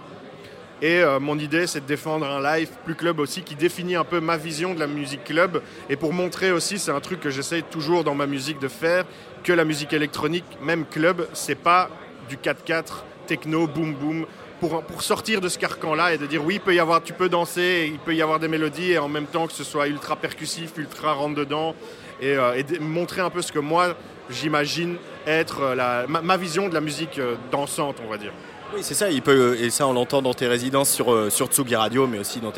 Et 0.80 1.02
euh, 1.02 1.20
mon 1.20 1.38
idée, 1.38 1.66
c'est 1.66 1.80
de 1.80 1.86
défendre 1.86 2.24
un 2.26 2.42
live 2.42 2.70
plus 2.86 2.94
club 2.94 3.20
aussi, 3.20 3.42
qui 3.42 3.54
définit 3.54 3.96
un 3.96 4.04
peu 4.04 4.18
ma 4.20 4.38
vision 4.38 4.72
de 4.72 4.80
la 4.80 4.86
musique 4.86 5.24
club. 5.24 5.60
Et 5.90 5.96
pour 5.96 6.14
montrer 6.14 6.52
aussi, 6.52 6.78
c'est 6.78 6.90
un 6.90 7.00
truc 7.00 7.20
que 7.20 7.28
j'essaye 7.28 7.64
toujours 7.64 8.02
dans 8.02 8.14
ma 8.14 8.26
musique 8.26 8.58
de 8.60 8.68
faire, 8.68 9.04
que 9.44 9.52
la 9.52 9.64
musique 9.66 9.92
électronique, 9.92 10.46
même 10.62 10.86
club, 10.86 11.28
c'est 11.34 11.54
pas 11.54 11.90
du 12.30 12.36
4-4, 12.38 13.02
techno, 13.32 13.66
boom 13.66 13.94
boom. 13.94 14.26
Pour, 14.60 15.02
sortir 15.02 15.40
de 15.40 15.48
ce 15.48 15.58
carcan-là 15.58 16.12
et 16.14 16.18
de 16.18 16.26
dire 16.26 16.44
oui, 16.44 16.58
peut 16.58 16.74
y 16.74 16.78
avoir, 16.78 17.02
tu 17.02 17.14
peux 17.14 17.28
danser, 17.28 17.90
il 17.90 17.98
peut 17.98 18.14
y 18.14 18.22
avoir 18.22 18.38
des 18.38 18.46
mélodies 18.46 18.92
et 18.92 18.98
en 18.98 19.08
même 19.08 19.26
temps 19.26 19.46
que 19.46 19.54
ce 19.54 19.64
soit 19.64 19.88
ultra 19.88 20.16
percussif, 20.16 20.76
ultra 20.76 21.14
rentre 21.14 21.34
dedans 21.34 21.74
et, 22.20 22.36
euh, 22.36 22.62
montrer 22.78 23.22
un 23.22 23.30
peu 23.30 23.42
ce 23.42 23.50
que 23.50 23.58
moi 23.58 23.96
j'imagine 24.30 24.96
être 25.26 25.62
euh, 25.62 26.06
ma 26.06 26.36
vision 26.36 26.68
de 26.68 26.74
la 26.74 26.80
musique 26.80 27.18
euh, 27.18 27.34
dansante, 27.50 27.96
on 28.06 28.10
va 28.10 28.18
dire. 28.18 28.32
Oui, 28.74 28.80
c'est 28.82 28.94
ça, 28.94 29.10
il 29.10 29.20
peut, 29.20 29.58
et 29.60 29.68
ça 29.68 29.86
on 29.86 29.92
l'entend 29.92 30.22
dans 30.22 30.32
tes 30.32 30.46
résidences 30.46 30.90
sur, 30.90 31.12
euh, 31.12 31.28
sur 31.28 31.48
Tsugi 31.48 31.76
Radio, 31.76 32.06
mais 32.06 32.18
aussi 32.18 32.40
dans 32.40 32.52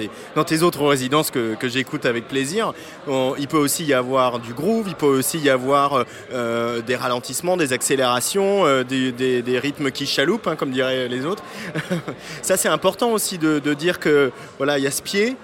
tes, 0.44 0.62
autres 0.62 0.87
résidences 0.87 1.32
que, 1.32 1.56
j'écoute 1.64 2.06
avec 2.06 2.28
plaisir. 2.28 2.73
Il 3.09 3.49
peut 3.49 3.59
aussi 3.59 3.85
y 3.85 3.92
avoir 3.92 4.38
du 4.38 4.54
groove, 4.54 4.87
il 4.87 4.94
peut 4.94 5.06
aussi 5.06 5.38
y 5.40 5.50
avoir 5.50 6.04
euh, 6.33 6.83
des 6.83 6.94
ralentissements, 6.94 7.56
des 7.56 7.73
accélérations, 7.73 8.64
euh, 8.64 8.85
des, 8.85 9.59
rythmes 9.59 9.90
qui 9.90 10.06
chaloupent, 10.06 10.47
hein, 10.47 10.54
comme 10.54 10.71
diraient 10.71 11.09
les 11.09 11.26
autres. 11.26 11.42
ça 12.42 12.56
c'est 12.56 12.68
important 12.68 13.11
aussi 13.11 13.37
de, 13.38 13.75
dire 13.75 13.99
que 13.99 14.30
voilà, 14.59 14.78
il 14.78 14.85
y 14.85 14.87
a 14.87 14.92
ce 14.92 15.02
pied 15.02 15.37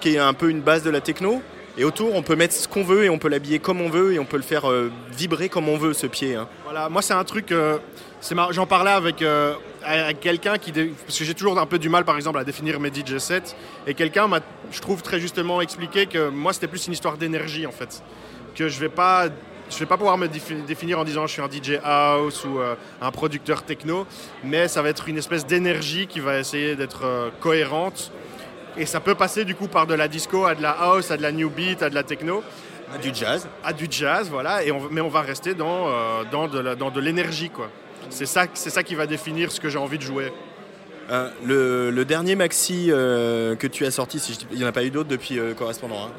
qui 0.00 0.14
est 0.14 0.18
un 0.18 0.32
peu 0.32 0.48
une 0.48 0.60
base 0.60 0.84
de 0.84 0.90
la 0.90 1.00
techno. 1.00 1.42
Et 1.78 1.84
autour, 1.84 2.12
on 2.16 2.22
peut 2.22 2.34
mettre 2.34 2.54
ce 2.54 2.66
qu'on 2.66 2.82
veut 2.82 3.04
et 3.04 3.08
on 3.08 3.18
peut 3.18 3.28
l'habiller 3.28 3.60
comme 3.60 3.80
on 3.80 3.88
veut 3.88 4.12
et 4.12 4.18
on 4.18 4.24
peut 4.24 4.36
le 4.36 4.42
faire 4.42 4.68
euh, 4.68 4.90
vibrer 5.16 5.48
comme 5.48 5.68
on 5.68 5.78
veut 5.78 5.92
ce 5.92 6.08
pied. 6.08 6.34
hein. 6.34 6.48
Voilà, 6.64 6.88
moi 6.88 7.02
c'est 7.02 7.14
un 7.14 7.22
truc, 7.22 7.52
euh, 7.52 7.78
j'en 8.50 8.66
parlais 8.66 8.90
avec, 8.90 9.22
euh, 9.22 9.54
avec 9.84 10.20
quelqu'un 10.20 10.58
qui, 10.58 10.72
dé- 10.72 10.92
parce 11.06 11.18
que 11.18 11.24
j'ai 11.24 11.34
toujours 11.34 11.58
un 11.58 11.66
peu 11.66 11.78
du 11.78 11.88
mal 11.88 12.04
par 12.04 12.16
exemple 12.16 12.38
à 12.38 12.44
définir 12.44 12.80
mes 12.80 12.90
DJ 12.92 13.18
sets, 13.18 13.54
et 13.86 13.94
quelqu'un 13.94 14.26
m'a, 14.28 14.40
je 14.70 14.80
trouve 14.80 15.02
très 15.02 15.20
justement 15.20 15.60
expliqué 15.60 16.06
que 16.06 16.28
moi 16.28 16.52
c'était 16.52 16.68
plus 16.68 16.86
une 16.86 16.92
histoire 16.92 17.16
d'énergie 17.16 17.66
en 17.66 17.72
fait, 17.72 18.02
que 18.54 18.68
je 18.68 18.78
vais 18.80 18.88
pas, 18.88 19.26
je 19.70 19.78
vais 19.78 19.86
pas 19.86 19.96
pouvoir 19.96 20.18
me 20.18 20.26
défi- 20.26 20.64
définir 20.66 20.98
en 20.98 21.04
disant 21.04 21.26
je 21.26 21.32
suis 21.32 21.42
un 21.42 21.48
DJ 21.50 21.78
house 21.84 22.44
ou 22.44 22.58
euh, 22.58 22.74
un 23.00 23.10
producteur 23.10 23.62
techno, 23.62 24.06
mais 24.44 24.66
ça 24.68 24.82
va 24.82 24.88
être 24.88 25.08
une 25.08 25.18
espèce 25.18 25.46
d'énergie 25.46 26.06
qui 26.06 26.20
va 26.20 26.38
essayer 26.38 26.74
d'être 26.76 27.04
euh, 27.04 27.30
cohérente, 27.40 28.10
et 28.76 28.86
ça 28.86 29.00
peut 29.00 29.14
passer 29.14 29.44
du 29.44 29.54
coup 29.54 29.68
par 29.68 29.86
de 29.86 29.94
la 29.94 30.08
disco 30.08 30.44
à 30.46 30.54
de 30.54 30.62
la 30.62 30.70
house, 30.70 31.10
à 31.10 31.16
de 31.16 31.22
la 31.22 31.32
new 31.32 31.50
beat, 31.50 31.82
à 31.82 31.90
de 31.90 31.94
la 31.94 32.02
techno 32.02 32.42
Du 33.02 33.10
jazz. 33.14 33.46
à 33.64 33.72
du 33.72 33.86
jazz, 33.90 34.28
voilà, 34.30 34.62
et 34.64 34.72
on, 34.72 34.88
mais 34.90 35.00
on 35.00 35.08
va 35.08 35.20
rester 35.20 35.54
dans, 35.54 35.88
euh, 35.88 36.24
dans 36.30 36.90
de 36.90 37.00
l'énergie, 37.00 37.50
quoi. 37.50 37.68
C'est 38.10 38.26
ça, 38.26 38.46
c'est 38.54 38.70
ça 38.70 38.82
qui 38.82 38.94
va 38.94 39.06
définir 39.06 39.52
ce 39.52 39.60
que 39.60 39.68
j'ai 39.68 39.78
envie 39.78 39.98
de 39.98 40.02
jouer. 40.02 40.32
Le, 41.46 42.04
dernier 42.04 42.34
maxi 42.34 42.88
que 42.88 43.66
tu 43.66 43.86
as 43.86 43.90
sorti, 43.90 44.18
si 44.18 44.38
il 44.52 44.58
n'y 44.58 44.64
en 44.64 44.68
a 44.68 44.72
pas 44.72 44.84
eu 44.84 44.90
d'autres 44.90 45.08
depuis 45.08 45.38
correspondant. 45.56 46.10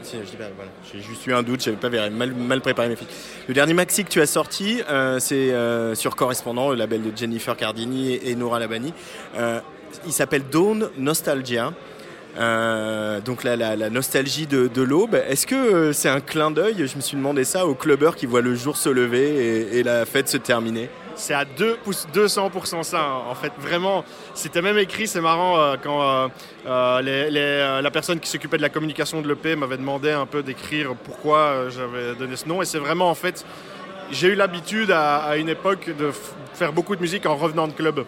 J'ai 0.91 1.01
juste 1.01 1.27
eu 1.27 1.33
un 1.33 1.43
doute, 1.43 1.63
j'avais 1.63 1.77
pas 1.77 1.89
mal, 2.09 2.33
mal 2.33 2.61
préparé 2.61 2.89
mes 2.89 2.95
filles. 2.95 3.07
Le 3.47 3.53
dernier 3.53 3.73
maxi 3.73 4.03
que 4.03 4.09
tu 4.09 4.21
as 4.21 4.25
sorti, 4.25 4.81
c'est 5.19 5.53
euh, 5.53 5.95
sur 5.95 6.15
correspondant, 6.15 6.69
le 6.69 6.75
label 6.75 7.01
de 7.01 7.15
Jennifer 7.15 7.55
Cardini 7.55 8.15
et, 8.15 8.35
Nora 8.35 8.59
Labani. 8.59 8.93
Euh, 9.37 9.59
il 10.05 10.11
s'appelle 10.11 10.43
Dawn 10.51 10.89
Nostalgia. 10.97 11.73
Euh, 12.37 13.19
donc 13.21 13.43
la, 13.43 13.55
la, 13.57 13.89
nostalgie 13.89 14.47
de, 14.47 14.81
l'aube. 14.81 15.15
Est-ce 15.27 15.47
que 15.47 15.91
c'est 15.93 16.09
un 16.09 16.21
clin 16.21 16.51
d'œil 16.51 16.87
Je 16.87 16.95
me 16.95 17.01
suis 17.01 17.17
demandé 17.17 17.43
ça 17.43 17.65
aux 17.65 17.73
clubbeurs 17.73 18.15
qui 18.15 18.27
voient 18.27 18.41
le 18.41 18.55
jour 18.55 18.77
se 18.77 18.89
lever 18.89 19.77
et 19.77 19.83
la 19.83 20.05
fête 20.05 20.29
se 20.29 20.37
terminer? 20.37 20.89
C'est 21.19 21.33
à 21.33 21.43
2 21.43 21.75
pouces- 21.83 22.07
200% 22.13 22.81
ça, 22.81 23.01
hein. 23.01 23.21
en 23.29 23.35
fait. 23.35 23.51
Vraiment, 23.59 24.05
c'était 24.33 24.61
même 24.61 24.77
écrit, 24.77 25.05
c'est 25.05 25.19
marrant, 25.19 25.59
euh, 25.59 25.75
quand 25.81 26.01
euh, 26.01 26.27
euh, 26.65 27.81
la 27.81 27.91
personne 27.91 28.21
qui 28.21 28.29
s'occupait 28.29 28.55
de 28.55 28.61
la 28.61 28.69
communication 28.69 29.21
de 29.21 29.27
l'EP 29.27 29.57
m'avait 29.57 29.75
demandé 29.75 30.11
un 30.11 30.25
peu 30.25 30.41
d'écrire 30.43 30.95
pourquoi 31.03 31.69
j'avais 31.69 32.15
donné 32.15 32.37
ce 32.37 32.47
nom. 32.47 32.61
Et 32.61 32.65
c'est 32.65 32.79
vraiment, 32.79 33.09
en 33.09 33.15
fait, 33.15 33.45
j'ai 34.11 34.29
eu 34.29 34.35
l'habitude 34.35 34.91
à, 34.91 35.17
à 35.17 35.35
une 35.35 35.49
époque 35.49 35.89
de 35.99 36.09
faire 36.53 36.71
beaucoup 36.71 36.95
de 36.95 37.01
musique 37.01 37.25
en 37.25 37.35
revenant 37.35 37.67
de 37.67 37.73
club. 37.73 38.05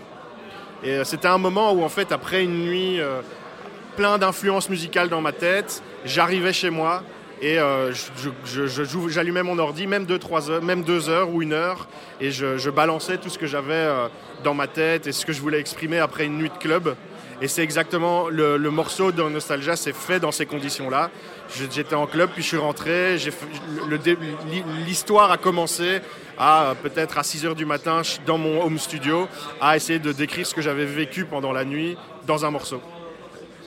Et 0.81 1.03
c'était 1.03 1.27
un 1.27 1.37
moment 1.37 1.73
où, 1.73 1.83
en 1.83 1.89
fait, 1.89 2.13
après 2.13 2.45
une 2.45 2.65
nuit 2.65 2.99
plein 3.97 4.17
d'influences 4.19 4.69
musicales 4.69 5.09
dans 5.09 5.21
ma 5.21 5.33
tête, 5.33 5.83
j'arrivais 6.05 6.53
chez 6.53 6.69
moi 6.69 7.03
et 7.41 7.57
euh, 7.57 7.91
j'allumais 9.09 9.41
mon 9.41 9.57
ordi, 9.57 9.87
même 9.87 10.05
2 10.05 10.19
heures, 10.49 10.61
même 10.61 10.83
deux 10.83 11.09
heures 11.09 11.33
ou 11.33 11.41
une 11.41 11.53
heure, 11.53 11.87
et 12.19 12.29
je, 12.29 12.69
balançais 12.69 13.17
tout 13.17 13.29
ce 13.29 13.39
que 13.39 13.47
j'avais 13.47 13.73
euh, 13.73 14.07
dans 14.43 14.53
ma 14.53 14.67
tête 14.67 15.07
et 15.07 15.11
ce 15.11 15.25
que 15.25 15.33
je 15.33 15.41
voulais 15.41 15.59
exprimer 15.59 15.97
après 15.97 16.25
une 16.25 16.37
nuit 16.37 16.49
de 16.49 16.57
club. 16.57 16.95
Et 17.41 17.47
c'est 17.47 17.63
exactement 17.63 18.29
le, 18.29 18.57
le 18.57 18.69
morceau 18.69 19.11
de 19.11 19.23
Nostalgia, 19.23 19.75
c'est 19.75 19.95
fait 19.95 20.19
dans 20.19 20.31
ces 20.31 20.45
conditions-là. 20.45 21.09
J'étais 21.71 21.95
en 21.95 22.05
club, 22.05 22.29
puis 22.31 22.43
je 22.43 22.49
suis 22.49 22.57
rentré. 22.57 23.17
L'histoire 24.85 25.31
a 25.31 25.37
commencé 25.37 26.01
à 26.37 26.65
euh, 26.65 26.73
peut-être 26.75 27.17
à 27.17 27.23
6 27.23 27.47
heures 27.47 27.55
du 27.55 27.65
matin 27.65 28.03
dans 28.27 28.37
mon 28.37 28.61
home 28.61 28.77
studio, 28.77 29.27
à 29.59 29.75
essayer 29.75 29.97
de 29.97 30.11
décrire 30.11 30.45
ce 30.45 30.53
que 30.53 30.61
j'avais 30.61 30.85
vécu 30.85 31.25
pendant 31.25 31.51
la 31.51 31.65
nuit 31.65 31.97
dans 32.27 32.45
un 32.45 32.51
morceau. 32.51 32.79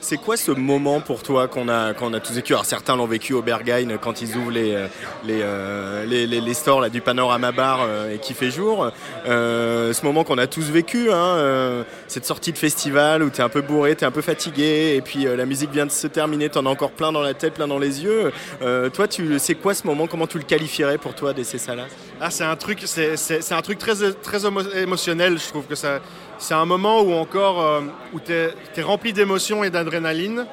C'est 0.07 0.17
quoi 0.17 0.37
ce 0.37 0.51
moment 0.51 1.01
pour 1.01 1.23
toi 1.23 1.47
qu'on 1.47 1.67
a, 1.67 1.95
qu'on 1.95 2.13
a 2.13 2.19
tous 2.19 2.33
vécu? 2.33 2.53
Alors 2.53 2.65
certains 2.65 2.95
l'ont 2.95 3.07
vécu 3.07 3.33
au 3.33 3.41
Berghain 3.41 3.97
quand 3.99 4.21
ils 4.21 4.37
ouvrent 4.37 4.51
les, 4.51 4.75
euh, 4.75 4.85
euh, 5.27 6.05
les, 6.05 6.27
les- 6.27 6.41
les 6.41 6.53
stores 6.53 6.79
là, 6.79 6.89
du 6.89 7.01
Panorama 7.01 7.51
Bar 7.51 7.79
euh, 7.81 8.13
et 8.13 8.19
qui 8.19 8.35
fait 8.35 8.51
jour. 8.51 8.91
Euh, 9.27 9.93
ce 9.93 10.05
moment 10.05 10.23
qu'on 10.23 10.37
a 10.37 10.45
tous 10.45 10.69
vécu, 10.69 11.11
hein, 11.11 11.15
euh, 11.15 11.83
cette 12.07 12.23
sortie 12.27 12.51
de 12.51 12.57
festival 12.59 13.23
où 13.23 13.31
tu 13.31 13.37
es 13.41 13.43
un 13.43 13.49
peu 13.49 13.61
bourré, 13.61 13.95
tu 13.95 14.03
es 14.03 14.07
un 14.07 14.11
peu 14.11 14.21
fatigué 14.21 14.93
et 14.95 15.01
puis 15.01 15.25
euh, 15.25 15.35
la 15.35 15.47
musique 15.47 15.71
vient 15.71 15.87
de 15.87 15.91
se 15.91 16.05
terminer, 16.05 16.49
tu 16.49 16.59
en 16.59 16.67
as 16.67 16.69
encore 16.69 16.91
plein 16.91 17.11
dans 17.11 17.21
la 17.23 17.33
tête, 17.33 17.55
plein 17.55 17.67
dans 17.67 17.79
les 17.79 18.03
yeux. 18.03 18.31
Euh, 18.61 18.91
toi, 18.91 19.07
c'est 19.39 19.55
quoi 19.55 19.73
ce 19.73 19.87
moment? 19.87 20.05
Comment 20.05 20.27
tu 20.27 20.37
le 20.37 20.43
qualifierais 20.43 20.99
pour 20.99 21.15
toi, 21.15 21.33
DC 21.33 21.57
Salas 21.57 21.87
Ah, 22.21 22.29
c'est 22.29 22.43
un 22.43 22.55
truc, 22.55 22.83
un 22.85 23.61
truc 23.63 23.79
très, 23.79 23.95
très 24.21 24.37
émo- 24.45 24.71
émotionnel. 24.77 25.39
Je 25.39 25.47
trouve 25.47 25.65
que 25.65 25.73
ça, 25.73 25.99
c'est 26.37 26.53
un 26.53 26.65
moment 26.65 27.01
où 27.01 27.13
encore 27.13 27.61
euh, 27.61 27.81
où 28.13 28.19
t'es, 28.19 28.53
es 28.75 28.81
rempli 28.81 29.13
d'émotions 29.13 29.63
et 29.63 29.69
d'adrénaline, 29.69 30.45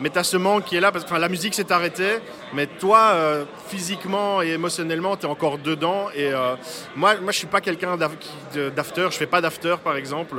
mais 0.00 0.08
t'as 0.10 0.24
ce 0.24 0.36
manque 0.36 0.64
qui 0.64 0.76
est 0.76 0.80
là 0.80 0.90
parce 0.92 1.04
que 1.04 1.14
la 1.14 1.28
musique 1.28 1.54
s'est 1.54 1.70
arrêtée, 1.72 2.18
mais 2.54 2.66
toi 2.66 3.10
euh, 3.14 3.44
physiquement 3.68 4.42
et 4.42 4.48
émotionnellement 4.50 5.16
t'es 5.16 5.26
encore 5.26 5.58
dedans. 5.58 6.08
Et 6.14 6.32
euh, 6.32 6.54
moi, 6.96 7.14
moi, 7.22 7.32
je 7.32 7.38
suis 7.38 7.46
pas 7.46 7.60
quelqu'un 7.60 7.96
d'after. 7.96 9.06
Je 9.10 9.16
fais 9.16 9.26
pas 9.26 9.40
d'after 9.40 9.76
par 9.82 9.96
exemple. 9.96 10.36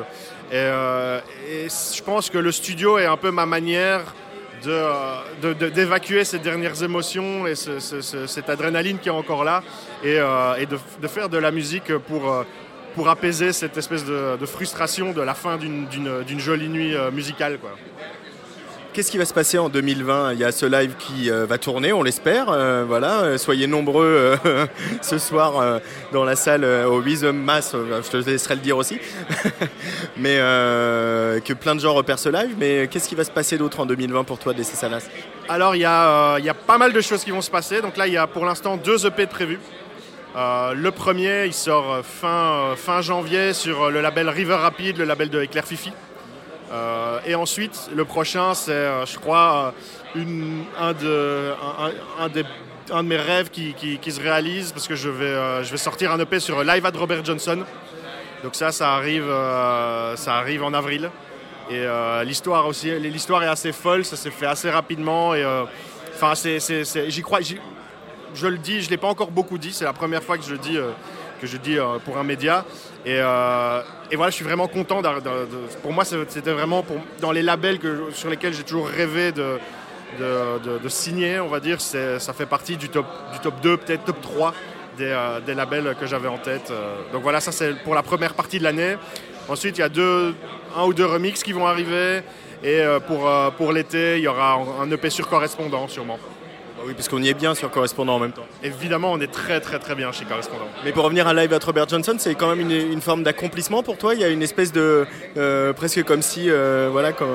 Et, 0.51 0.55
je 0.55 2.01
pense 2.03 2.29
que 2.29 2.37
le 2.37 2.51
studio 2.51 2.97
est 2.97 3.05
un 3.05 3.17
peu 3.17 3.31
ma 3.31 3.45
manière 3.45 4.01
euh, 4.65 5.21
de- 5.41 5.53
de- 5.53 5.67
d'évacuer 5.69 6.23
ces 6.23 6.39
dernières 6.39 6.81
émotions 6.83 7.45
et 7.47 7.55
ce- 7.55 7.79
ce- 7.79 7.99
ce- 8.01 8.27
cette 8.27 8.49
adrénaline 8.49 8.97
qui 8.97 9.09
est 9.09 9.11
encore 9.11 9.43
là 9.43 9.61
et, 10.03 10.15
de, 10.19 11.07
faire 11.07 11.27
de 11.27 11.37
la 11.37 11.51
musique 11.51 11.93
pour, 11.97 12.45
pour 12.95 13.09
apaiser 13.09 13.53
cette 13.53 13.77
espèce 13.77 14.05
de, 14.05 14.37
de 14.37 14.45
frustration 14.45 15.13
de 15.13 15.21
la 15.21 15.33
fin 15.33 15.57
d'une, 15.57 16.39
jolie 16.39 16.69
nuit 16.69 16.95
euh, 16.95 17.11
musicale. 17.11 17.57
Quoi. 17.59 17.71
Qu'est-ce 18.93 19.09
qui 19.09 19.17
va 19.17 19.25
se 19.25 19.33
passer 19.33 19.57
en 19.57 19.69
2020 19.69 20.33
Il 20.33 20.39
y 20.39 20.43
a 20.43 20.51
ce 20.51 20.67
live 20.67 20.93
qui 20.99 21.31
euh, 21.31 21.47
va 21.47 21.57
tourner, 21.57 21.91
on 21.93 22.03
l'espère. 22.03 22.51
Euh, 22.51 22.85
voilà, 22.87 23.39
soyez 23.39 23.65
nombreux 23.65 24.37
euh, 24.45 24.67
ce 25.01 25.17
soir 25.17 25.79
dans 26.11 26.23
la 26.23 26.35
salle 26.35 26.63
au 26.63 27.01
Wisdom 27.01 27.33
Mass. 27.33 27.73
Je 27.73 28.07
te 28.07 28.17
laisserai 28.17 28.53
le 28.53 28.61
dire 28.61 28.77
aussi. 28.77 28.99
mais 30.17 30.35
que 30.37 31.53
plein 31.53 31.73
de 31.73 31.79
gens 31.79 31.95
repèrent 31.95 32.19
ce 32.19 32.29
live. 32.29 32.55
Mais 32.59 32.87
qu'est-ce 32.87 33.09
qui 33.09 33.15
va 33.15 33.23
se 33.23 33.31
passer 33.31 33.57
d'autre 33.57 33.79
en 33.79 33.87
2020 33.87 34.25
pour 34.25 34.37
toi, 34.37 34.53
DC 34.53 34.65
Salas? 34.65 35.07
Alors 35.49 35.75
il 35.75 35.79
y, 35.79 35.85
a, 35.85 36.37
il 36.37 36.45
y 36.45 36.49
a 36.49 36.53
pas 36.53 36.77
mal 36.77 36.93
de 36.93 37.01
choses 37.01 37.23
qui 37.23 37.31
vont 37.31 37.41
se 37.41 37.49
passer. 37.49 37.81
Donc 37.81 37.97
là 37.97 38.05
il 38.05 38.13
y 38.13 38.17
a 38.17 38.27
pour 38.27 38.45
l'instant 38.45 38.77
deux 38.77 39.07
EP 39.07 39.25
de 39.25 39.31
prévus. 39.31 39.59
Euh, 40.35 40.73
le 40.73 40.89
premier 40.91 41.45
il 41.45 41.53
sort 41.53 41.91
euh, 41.93 42.01
fin, 42.01 42.27
euh, 42.71 42.75
fin 42.75 43.01
janvier 43.01 43.53
sur 43.53 43.91
le 43.91 44.01
label 44.01 44.29
River 44.29 44.55
Rapid, 44.55 44.97
le 44.97 45.05
label 45.05 45.29
de 45.29 45.41
Éclair 45.41 45.65
Fifi. 45.65 45.91
Et 47.27 47.35
ensuite, 47.35 47.91
le 47.95 48.03
prochain, 48.03 48.55
c'est, 48.55 49.05
je 49.05 49.19
crois, 49.19 49.75
un, 50.15 50.93
de, 50.93 51.53
un, 52.19 52.29
de 53.03 53.07
mes 53.07 53.17
rêves 53.17 53.51
qui, 53.51 53.75
qui- 53.75 54.11
se 54.11 54.19
réalise 54.19 54.71
parce 54.71 54.87
que 54.87 54.95
je 54.95 55.07
vais, 55.07 55.63
je 55.63 55.69
vais 55.69 55.77
sortir 55.77 56.11
un 56.11 56.19
EP 56.19 56.39
sur 56.39 56.63
Live 56.63 56.83
at 56.83 56.97
Robert 56.97 57.23
Johnson. 57.23 57.59
Donc 58.43 58.55
ça, 58.55 58.71
ça 58.71 58.95
arrive, 58.95 59.27
ça 60.15 60.33
arrive 60.37 60.63
en 60.63 60.73
avril. 60.73 61.11
Et 61.69 61.85
l'histoire 62.25 62.65
aussi, 62.65 62.89
l'histoire 62.99 63.43
est 63.43 63.47
assez 63.47 63.71
folle, 63.71 64.03
ça 64.03 64.15
s'est 64.15 64.31
fait 64.31 64.47
assez 64.47 64.71
rapidement. 64.71 65.35
Et 65.35 65.45
enfin, 66.15 66.33
j'y 66.33 67.21
crois. 67.21 67.41
Je 68.33 68.47
le 68.47 68.57
dis, 68.57 68.81
je 68.81 68.89
l'ai 68.89 68.97
pas 68.97 69.07
encore 69.07 69.31
beaucoup 69.31 69.57
dit. 69.57 69.73
C'est 69.73 69.85
la 69.85 69.93
première 69.93 70.23
fois 70.23 70.37
que 70.37 70.43
je 70.43 70.55
dis, 70.55 70.77
euh, 70.77 70.91
que 71.41 71.47
je 71.47 71.57
dis 71.57 71.77
euh, 71.77 71.99
pour 72.03 72.17
un 72.17 72.23
média. 72.23 72.65
Et, 73.05 73.17
euh, 73.19 73.81
et 74.11 74.15
voilà, 74.15 74.29
je 74.29 74.35
suis 74.35 74.45
vraiment 74.45 74.67
content. 74.67 75.01
pour 75.81 75.93
moi, 75.93 76.05
c'était 76.05 76.51
vraiment 76.51 76.85
dans 77.19 77.31
les 77.31 77.41
labels 77.41 77.79
sur 78.13 78.29
lesquels 78.29 78.53
j'ai 78.53 78.63
toujours 78.63 78.87
rêvé 78.87 79.31
de, 79.31 79.59
signer, 80.87 81.39
on 81.39 81.47
va 81.47 81.59
dire. 81.59 81.81
Ça 81.81 82.33
fait 82.33 82.45
partie 82.45 82.77
du 82.77 82.89
top, 82.89 83.05
du 83.33 83.39
top 83.39 83.61
2, 83.61 83.77
peut-être 83.77 84.05
top 84.05 84.21
3 84.21 84.53
des, 84.97 85.53
labels 85.55 85.95
que 85.99 86.05
j'avais 86.05 86.27
en 86.27 86.37
tête. 86.37 86.71
Donc 87.11 87.23
voilà, 87.23 87.39
ça 87.39 87.51
c'est 87.51 87.73
pour 87.83 87.95
la 87.95 88.03
première 88.03 88.33
partie 88.33 88.59
de 88.59 88.63
l'année. 88.63 88.95
Ensuite, 89.49 89.77
il 89.77 89.81
y 89.81 89.83
a 89.83 89.89
deux, 89.89 90.35
un 90.77 90.85
ou 90.85 90.93
deux 90.93 91.05
remixes 91.05 91.43
qui 91.43 91.51
vont 91.51 91.67
arriver. 91.67 92.21
Et 92.63 92.81
pour, 93.07 93.29
pour 93.57 93.73
l'été, 93.73 94.17
il 94.17 94.23
y 94.23 94.27
aura 94.27 94.57
un 94.81 94.89
EP 94.89 95.09
sur 95.09 95.27
correspondant, 95.27 95.87
sûrement. 95.89 96.17
Bah 96.83 96.89
Oui, 96.89 96.95
parce 96.95 97.07
qu'on 97.07 97.21
y 97.21 97.29
est 97.29 97.33
bien 97.33 97.55
sur 97.55 97.71
correspondant 97.71 98.15
en 98.15 98.19
même 98.19 98.33
temps. 98.33 98.45
Évidemment, 98.61 99.11
on 99.13 99.21
est 99.21 99.31
très 99.31 99.61
très 99.61 99.79
très 99.79 99.95
bien 99.95 100.11
chez 100.11 100.25
Correspondant. 100.25 100.67
Mais 100.83 100.91
pour 100.91 101.05
revenir 101.05 101.27
à 101.27 101.33
Live 101.33 101.53
at 101.53 101.59
Robert 101.65 101.87
Johnson, 101.87 102.15
c'est 102.17 102.35
quand 102.35 102.49
même 102.53 102.59
une, 102.59 102.71
une 102.71 103.01
forme 103.01 103.23
d'accomplissement 103.23 103.83
pour 103.83 103.97
toi. 103.97 104.13
Il 104.13 104.19
y 104.19 104.23
a 104.23 104.29
une 104.29 104.41
espèce 104.43 104.71
de 104.73 105.05
euh, 105.37 105.71
presque 105.73 106.03
comme 106.03 106.21
si, 106.21 106.49
euh, 106.49 106.89
voilà, 106.91 107.13
quand 107.13 107.29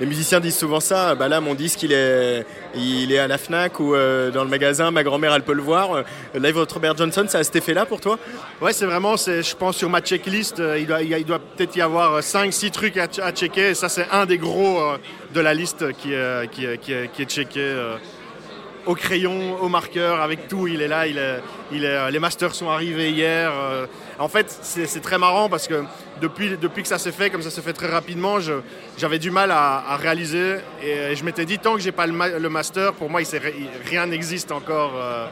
les 0.00 0.06
musiciens 0.06 0.40
disent 0.40 0.56
souvent 0.56 0.80
ça. 0.80 1.14
Bah 1.14 1.28
là, 1.28 1.40
mon 1.40 1.54
disque, 1.54 1.82
il 1.84 1.92
est, 1.92 2.44
il 2.74 3.12
est 3.12 3.18
à 3.18 3.28
la 3.28 3.38
Fnac 3.38 3.78
ou 3.78 3.94
euh, 3.94 4.30
dans 4.30 4.42
le 4.42 4.50
magasin. 4.50 4.90
Ma 4.90 5.04
grand-mère, 5.04 5.32
elle 5.34 5.42
peut 5.42 5.52
le 5.52 5.62
voir. 5.62 6.02
Live 6.34 6.58
at 6.58 6.72
Robert 6.72 6.96
Johnson, 6.96 7.26
ça 7.28 7.38
a 7.38 7.44
cet 7.44 7.56
effet-là 7.56 7.86
pour 7.86 8.00
toi? 8.00 8.18
Ouais, 8.60 8.72
c'est 8.72 8.86
vraiment, 8.86 9.16
je 9.16 9.54
pense, 9.54 9.76
sur 9.76 9.90
ma 9.90 10.00
checklist, 10.00 10.60
il 10.76 10.86
doit, 10.86 11.02
il 11.02 11.24
doit 11.24 11.38
peut-être 11.38 11.76
y 11.76 11.80
avoir 11.80 12.20
5-6 12.20 12.70
trucs 12.72 12.96
à, 12.96 13.06
à 13.22 13.30
checker. 13.32 13.70
Et 13.70 13.74
ça, 13.74 13.88
c'est 13.88 14.08
un 14.10 14.26
des 14.26 14.38
gros 14.38 14.80
de 15.32 15.40
la 15.40 15.54
liste 15.54 15.92
qui 15.92 16.14
est, 16.14 16.50
qui 16.50 16.64
est, 16.64 16.78
qui 16.78 16.92
est, 16.92 17.12
qui 17.12 17.22
est 17.22 17.26
checké 17.26 17.74
au 18.88 18.94
crayon, 18.94 19.60
au 19.60 19.68
marqueur, 19.68 20.20
avec 20.20 20.48
tout. 20.48 20.66
Il 20.66 20.80
est 20.80 20.88
là, 20.88 21.06
il 21.06 21.18
est, 21.18 21.40
il 21.70 21.84
est, 21.84 21.88
euh, 21.88 22.10
les 22.10 22.18
masters 22.18 22.54
sont 22.54 22.70
arrivés 22.70 23.10
hier. 23.10 23.52
euh. 23.54 23.86
En 24.18 24.28
fait, 24.28 24.46
c'est, 24.62 25.00
très 25.00 25.18
marrant 25.18 25.48
parce 25.50 25.68
que 25.68 25.84
depuis, 26.22 26.56
que 26.82 26.88
ça 26.88 26.98
s'est 26.98 27.12
fait, 27.12 27.28
comme 27.28 27.42
ça 27.42 27.50
s'est 27.50 27.60
fait 27.60 27.74
très 27.74 27.86
rapidement, 27.86 28.38
j'avais 28.96 29.18
du 29.18 29.30
mal 29.30 29.50
à, 29.52 29.96
réaliser. 29.96 30.56
Et 30.82 31.14
je 31.14 31.22
m'étais 31.22 31.44
dit, 31.44 31.58
tant 31.58 31.74
que 31.74 31.80
j'ai 31.80 31.92
pas 31.92 32.06
le, 32.06 32.14
ma- 32.14 32.38
le 32.38 32.48
master, 32.48 32.94
pour 32.94 33.10
moi, 33.10 33.20
il 33.20 33.28
rien 33.84 34.06
n'existe 34.06 34.50
encore. 34.50 34.94
euh. 34.96 35.26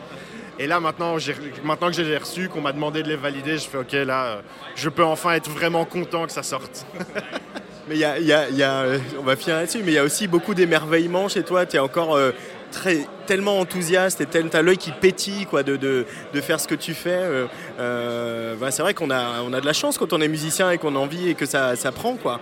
Et 0.58 0.66
là, 0.66 0.78
maintenant, 0.78 1.16
maintenant 1.64 1.88
que 1.88 1.94
je 1.94 2.02
l'ai 2.02 2.16
reçu, 2.16 2.48
qu'on 2.48 2.60
m'a 2.60 2.72
demandé 2.72 3.02
de 3.02 3.08
les 3.08 3.16
valider, 3.16 3.58
je 3.58 3.68
fais 3.68 3.78
OK, 3.78 3.92
là, 3.92 4.24
euh, 4.24 4.40
je 4.74 4.88
peux 4.88 5.04
enfin 5.04 5.32
être 5.32 5.50
vraiment 5.50 5.84
content 5.84 6.26
que 6.26 6.32
ça 6.32 6.42
sorte. 6.42 6.86
Mais 7.88 7.94
il 7.94 8.00
y 8.00 8.04
a, 8.04 8.18
y 8.18 8.56
y 8.56 8.62
euh, 8.62 8.98
on 9.18 9.22
va 9.22 9.36
finir 9.36 9.56
là-dessus, 9.56 9.78
mais 9.84 9.92
il 9.92 9.94
y 9.94 9.98
a 9.98 10.02
aussi 10.02 10.26
beaucoup 10.26 10.54
d'émerveillement 10.54 11.28
chez 11.28 11.44
toi. 11.44 11.66
Tu 11.66 11.76
es 11.76 11.78
encore 11.78 12.16
euh, 12.16 12.32
tellement 13.26 13.58
enthousiaste 13.58 14.20
et 14.20 14.26
tu 14.26 14.56
as 14.56 14.62
l'œil 14.62 14.76
qui 14.76 14.92
pétille 14.92 15.46
quoi, 15.46 15.62
de, 15.62 16.04
faire 16.34 16.60
ce 16.60 16.68
que 16.68 16.74
tu 16.74 16.94
fais. 16.94 17.10
Euh, 17.10 17.46
euh, 17.78 18.54
bah, 18.56 18.70
c'est 18.70 18.82
vrai 18.82 18.94
qu'on 18.94 19.10
a, 19.10 19.42
on 19.42 19.52
a 19.52 19.60
de 19.60 19.66
la 19.66 19.72
chance 19.72 19.98
quand 19.98 20.12
on 20.12 20.20
est 20.20 20.28
musicien 20.28 20.70
et 20.70 20.78
qu'on 20.78 20.94
a 20.96 20.98
envie 20.98 21.30
et 21.30 21.34
que 21.34 21.46
ça, 21.46 21.76
ça 21.76 21.92
prend. 21.92 22.16
Quoi. 22.16 22.40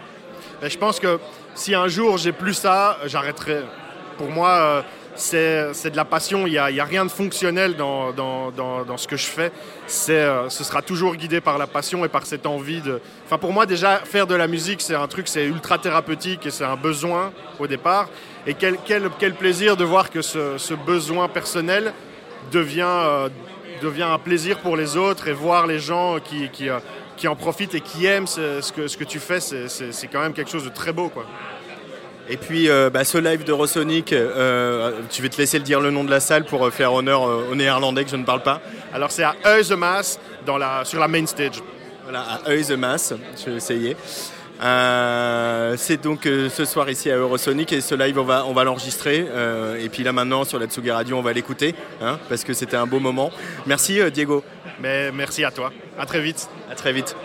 Je 0.62 0.76
pense 0.76 1.00
que 1.00 1.19
si 1.54 1.75
un 1.75 1.88
jour 1.88 2.19
j'ai 2.19 2.33
plus 2.33 2.54
ça, 2.54 2.99
j'arrêterai. 3.07 3.62
Pour 4.19 4.28
moi, 4.28 4.50
euh, 4.50 4.83
c'est 5.16 5.90
de 5.90 5.97
la 5.97 6.04
passion. 6.04 6.47
Il 6.47 6.52
n'y 6.52 6.59
a, 6.59 6.64
a 6.64 6.85
rien 6.85 7.04
de 7.04 7.11
fonctionnel 7.11 7.76
dans, 7.76 8.12
dans, 8.12 8.50
dans, 8.50 8.97
ce 8.97 9.06
que 9.06 9.16
je 9.16 9.26
fais. 9.26 9.52
Euh, 10.09 10.49
ce 10.49 10.64
sera 10.64 10.83
toujours 10.83 11.16
guidé 11.16 11.40
par 11.40 11.59
la 11.59 11.66
passion 11.66 12.04
et 12.04 12.09
par 12.09 12.26
cette 12.26 12.47
envie 12.47 12.80
de. 12.80 13.00
Enfin, 13.25 13.38
pour 13.38 13.52
moi, 13.52 13.66
déjà, 13.66 13.99
faire 13.99 14.26
de 14.26 14.35
la 14.35 14.47
musique, 14.47 14.80
c'est 14.80 14.94
un 14.94 15.06
truc, 15.06 15.28
c'est 15.28 15.44
ultra 15.44 15.78
thérapeutique 15.78 16.47
et 16.47 16.50
c'est 16.50 16.64
un 16.64 16.76
besoin 16.76 17.33
au 17.59 17.66
départ. 17.66 18.09
Et 18.47 18.54
quel, 18.54 18.76
quel, 18.85 19.09
quel 19.18 19.35
plaisir 19.35 19.76
de 19.76 19.85
voir 19.85 20.11
que 20.11 20.23
ce, 20.23 20.59
ce 20.59 20.75
besoin 20.75 21.28
personnel 21.28 21.92
devient, 22.52 22.85
euh, 22.87 23.28
devient 23.83 24.02
un 24.02 24.18
plaisir 24.18 24.59
pour 24.59 24.76
les 24.76 24.97
autres 24.97 25.28
et 25.28 25.33
voir 25.33 25.66
les 25.66 25.78
gens 25.78 26.18
qui, 26.23 26.49
qui, 26.50 26.68
euh, 26.68 26.78
qui 27.16 27.28
en 27.28 27.37
profitent 27.37 27.75
et 27.75 27.80
qui 27.80 28.06
aiment 28.06 28.26
ce, 28.26 28.73
que, 28.73 28.88
ce 28.88 28.97
que 28.97 29.04
tu 29.04 29.18
fais, 29.18 29.40
c'est 29.40 30.09
quand 30.09 30.21
même 30.21 30.35
quelque 30.35 30.50
chose 30.50 30.64
de 30.64 30.71
très 30.71 30.92
beau. 30.92 31.09
Quoi. 31.09 31.25
Et 32.28 32.37
puis 32.37 32.71
euh, 32.71 32.90
bah, 32.90 33.04
ce 33.04 33.19
live 33.19 33.45
d'Eurosonic, 33.45 34.12
euh, 34.12 34.93
tu 35.11 35.21
vais 35.21 35.28
te 35.28 35.37
laisser 35.37 35.59
le 35.59 35.64
dire 35.64 35.81
le 35.81 35.90
nom 35.90 36.04
de 36.04 36.11
la 36.11 36.21
salle 36.21 36.45
pour 36.45 36.64
euh, 36.64 36.71
faire 36.71 36.93
honneur 36.93 37.28
euh, 37.28 37.49
au 37.50 37.54
néerlandais 37.54 38.04
que 38.04 38.11
je 38.11 38.16
ne 38.16 38.25
parle 38.25 38.43
pas. 38.43 38.61
Alors 38.95 39.11
c'est 39.11 39.25
à 39.25 39.35
Heusemaas, 39.47 40.19
dans 40.47 40.57
la, 40.57 40.85
sur 40.85 41.00
la 41.00 41.09
main 41.09 41.26
stage. 41.26 41.62
Voilà, 42.04 42.40
à 42.47 42.76
Mass, 42.76 43.14
je 43.45 43.50
vais 43.50 43.57
essayer. 43.57 43.97
Euh, 44.62 45.75
c'est 45.76 46.02
donc 46.02 46.26
euh, 46.26 46.49
ce 46.49 46.64
soir 46.64 46.88
ici 46.88 47.11
à 47.11 47.16
Eurosonic 47.16 47.73
et 47.73 47.81
ce 47.81 47.95
live 47.97 48.19
on 48.21 48.25
va, 48.25 48.47
on 48.47 48.52
va 48.52 48.62
l'enregistrer 48.62 49.26
euh, 49.28 49.83
et 49.83 49.88
puis 49.88 50.04
là 50.04 50.12
maintenant 50.12 50.45
sur 50.45 50.61
la 50.61 50.66
Tsugi 50.66 50.93
Radio 50.93 51.19
on 51.19 51.23
va 51.23 51.33
l'écouter 51.33 51.75
hein, 52.00 52.21
parce 52.28 52.45
que 52.45 52.52
c'était 52.52 52.76
un 52.76 52.87
beau 52.87 53.00
moment. 53.00 53.31
Merci 53.66 54.00
euh, 54.00 54.11
Diego, 54.11 54.45
Mais 54.81 55.11
merci 55.11 55.45
à 55.45 55.50
toi. 55.50 55.73
À 55.99 56.07
très 56.07 56.21
vite. 56.21 56.49
à 56.71 56.76
très 56.76 56.93
vite. 56.93 57.16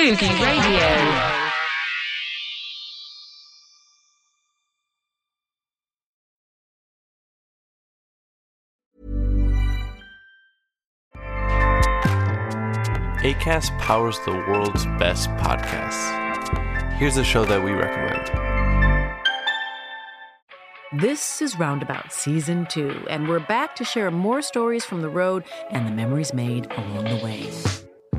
Sugi 0.00 0.30
Radio. 0.42 0.88
ACAST 13.22 13.78
powers 13.78 14.18
the 14.24 14.32
world's 14.48 14.86
best 14.98 15.28
podcasts. 15.32 16.16
Here's 16.94 17.18
a 17.18 17.22
show 17.22 17.44
that 17.44 17.62
we 17.62 17.72
recommend. 17.72 18.26
This 20.98 21.42
is 21.42 21.58
Roundabout 21.58 22.10
Season 22.10 22.64
2, 22.70 23.04
and 23.10 23.28
we're 23.28 23.38
back 23.38 23.76
to 23.76 23.84
share 23.84 24.10
more 24.10 24.40
stories 24.40 24.82
from 24.82 25.02
the 25.02 25.10
road 25.10 25.44
and 25.70 25.86
the 25.86 25.92
memories 25.92 26.32
made 26.32 26.72
along 26.72 27.04
the 27.04 27.22
way. 27.22 27.89